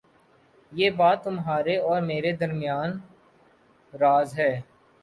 [0.71, 2.97] یہ بات تمہارے اور میرے درمیان
[3.93, 4.53] راز ہے